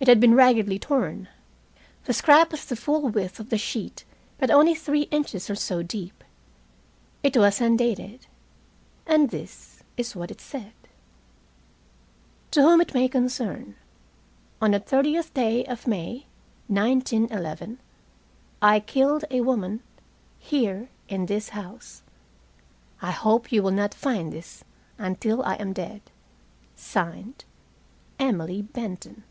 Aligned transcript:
It 0.00 0.08
had 0.08 0.20
been 0.20 0.34
raggedly 0.34 0.78
torn. 0.78 1.28
The 2.04 2.12
scrap 2.12 2.52
was 2.52 2.66
the 2.66 2.76
full 2.76 3.08
width 3.08 3.40
of 3.40 3.48
the 3.48 3.56
sheet, 3.56 4.04
but 4.36 4.50
only 4.50 4.74
three 4.74 5.04
inches 5.04 5.48
or 5.48 5.54
so 5.54 5.82
deep. 5.82 6.22
It 7.22 7.38
was 7.38 7.58
undated, 7.58 8.26
and 9.06 9.30
this 9.30 9.82
is 9.96 10.14
what 10.14 10.30
it 10.30 10.42
said: 10.42 10.74
"To 12.50 12.60
Whom 12.60 12.82
it 12.82 12.92
may 12.92 13.08
concern: 13.08 13.76
On 14.60 14.72
the 14.72 14.80
30th 14.80 15.32
day 15.32 15.64
of 15.64 15.86
May, 15.86 16.26
1911, 16.68 17.78
I 18.60 18.80
killed 18.80 19.24
a 19.30 19.40
woman 19.40 19.82
(here) 20.38 20.90
in 21.08 21.24
this 21.24 21.48
house. 21.48 22.02
I 23.00 23.10
hope 23.10 23.50
you 23.50 23.62
will 23.62 23.70
not 23.70 23.94
find 23.94 24.34
this 24.34 24.64
until 24.98 25.42
I 25.44 25.54
am 25.54 25.72
dead. 25.72 26.02
"(Signed) 26.74 27.46
EMILY 28.18 28.60
BENTON." 28.60 29.24